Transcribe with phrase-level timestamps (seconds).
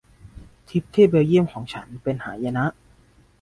[0.67, 2.65] ทริปที่เบลเยี่ยมของฉันเป็นหายนะ